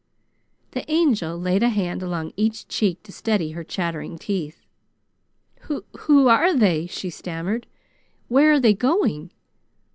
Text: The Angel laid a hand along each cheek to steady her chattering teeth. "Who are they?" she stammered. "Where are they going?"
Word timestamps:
The 0.71 0.89
Angel 0.91 1.39
laid 1.39 1.61
a 1.61 1.69
hand 1.69 2.01
along 2.01 2.33
each 2.35 2.67
cheek 2.67 3.03
to 3.03 3.11
steady 3.11 3.51
her 3.51 3.63
chattering 3.63 4.17
teeth. 4.17 4.65
"Who 5.67 6.27
are 6.27 6.57
they?" 6.57 6.87
she 6.87 7.11
stammered. 7.11 7.67
"Where 8.27 8.51
are 8.53 8.59
they 8.59 8.73
going?" 8.73 9.29